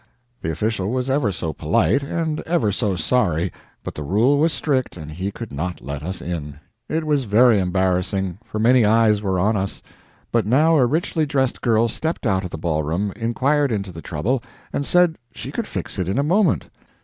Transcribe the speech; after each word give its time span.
The 0.41 0.49
official 0.51 0.89
was 0.89 1.11
ever 1.11 1.31
so 1.31 1.53
polite, 1.53 2.01
and 2.01 2.39
ever 2.39 2.71
so 2.71 2.95
sorry, 2.95 3.53
but 3.83 3.93
the 3.93 4.01
rule 4.01 4.39
was 4.39 4.51
strict, 4.51 4.97
and 4.97 5.11
he 5.11 5.29
could 5.29 5.51
not 5.53 5.79
let 5.79 6.01
us 6.01 6.23
in. 6.23 6.57
It 6.89 7.03
was 7.05 7.25
very 7.25 7.59
embarrassing, 7.59 8.39
for 8.43 8.57
many 8.57 8.83
eyes 8.83 9.21
were 9.21 9.37
on 9.39 9.55
us. 9.55 9.83
But 10.31 10.47
now 10.47 10.75
a 10.79 10.87
richly 10.87 11.27
dressed 11.27 11.61
girl 11.61 11.87
stepped 11.87 12.25
out 12.25 12.43
of 12.43 12.49
the 12.49 12.57
ballroom, 12.57 13.11
inquired 13.15 13.71
into 13.71 13.91
the 13.91 14.01
trouble, 14.01 14.41
and 14.73 14.87
said 14.87 15.19
she 15.35 15.51
could 15.51 15.67
fix 15.67 15.99
it 15.99 16.07
in 16.07 16.17
a 16.17 16.23
moment. 16.23 16.71